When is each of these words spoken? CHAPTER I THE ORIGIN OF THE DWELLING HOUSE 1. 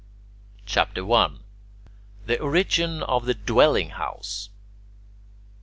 CHAPTER 0.65 1.07
I 1.13 1.29
THE 2.25 2.39
ORIGIN 2.39 3.03
OF 3.03 3.25
THE 3.27 3.35
DWELLING 3.35 3.91
HOUSE 3.91 4.49
1. 4.51 4.57